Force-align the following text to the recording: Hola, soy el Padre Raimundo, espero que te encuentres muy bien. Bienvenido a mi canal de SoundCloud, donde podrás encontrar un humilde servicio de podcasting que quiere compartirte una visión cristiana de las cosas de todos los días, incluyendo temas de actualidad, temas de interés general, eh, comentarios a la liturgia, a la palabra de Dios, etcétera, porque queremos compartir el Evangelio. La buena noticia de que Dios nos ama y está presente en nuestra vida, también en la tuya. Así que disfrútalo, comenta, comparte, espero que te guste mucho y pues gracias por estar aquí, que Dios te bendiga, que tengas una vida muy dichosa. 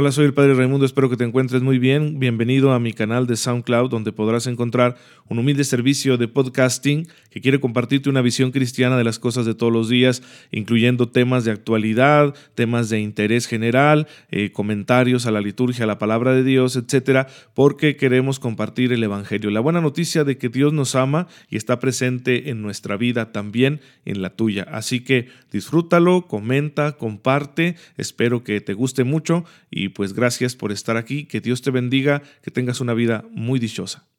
Hola, 0.00 0.12
soy 0.12 0.24
el 0.24 0.32
Padre 0.32 0.54
Raimundo, 0.54 0.86
espero 0.86 1.10
que 1.10 1.18
te 1.18 1.24
encuentres 1.24 1.60
muy 1.60 1.78
bien. 1.78 2.18
Bienvenido 2.18 2.72
a 2.72 2.80
mi 2.80 2.94
canal 2.94 3.26
de 3.26 3.36
SoundCloud, 3.36 3.90
donde 3.90 4.12
podrás 4.12 4.46
encontrar 4.46 4.96
un 5.28 5.38
humilde 5.38 5.62
servicio 5.62 6.16
de 6.16 6.26
podcasting 6.26 7.06
que 7.28 7.42
quiere 7.42 7.60
compartirte 7.60 8.08
una 8.08 8.22
visión 8.22 8.50
cristiana 8.50 8.96
de 8.96 9.04
las 9.04 9.18
cosas 9.18 9.44
de 9.44 9.54
todos 9.54 9.70
los 9.70 9.90
días, 9.90 10.22
incluyendo 10.52 11.10
temas 11.10 11.44
de 11.44 11.50
actualidad, 11.50 12.34
temas 12.54 12.88
de 12.88 12.98
interés 13.00 13.46
general, 13.46 14.08
eh, 14.30 14.52
comentarios 14.52 15.26
a 15.26 15.32
la 15.32 15.42
liturgia, 15.42 15.84
a 15.84 15.86
la 15.86 15.98
palabra 15.98 16.32
de 16.32 16.44
Dios, 16.44 16.76
etcétera, 16.76 17.26
porque 17.52 17.96
queremos 17.96 18.40
compartir 18.40 18.94
el 18.94 19.04
Evangelio. 19.04 19.50
La 19.50 19.60
buena 19.60 19.82
noticia 19.82 20.24
de 20.24 20.38
que 20.38 20.48
Dios 20.48 20.72
nos 20.72 20.94
ama 20.94 21.28
y 21.50 21.58
está 21.58 21.78
presente 21.78 22.48
en 22.48 22.62
nuestra 22.62 22.96
vida, 22.96 23.32
también 23.32 23.82
en 24.06 24.22
la 24.22 24.30
tuya. 24.30 24.66
Así 24.72 25.00
que 25.00 25.28
disfrútalo, 25.52 26.26
comenta, 26.26 26.92
comparte, 26.92 27.76
espero 27.98 28.42
que 28.42 28.62
te 28.62 28.72
guste 28.72 29.04
mucho 29.04 29.44
y 29.70 29.89
pues 29.90 30.12
gracias 30.12 30.56
por 30.56 30.72
estar 30.72 30.96
aquí, 30.96 31.26
que 31.26 31.40
Dios 31.40 31.62
te 31.62 31.70
bendiga, 31.70 32.22
que 32.42 32.50
tengas 32.50 32.80
una 32.80 32.94
vida 32.94 33.24
muy 33.30 33.58
dichosa. 33.58 34.09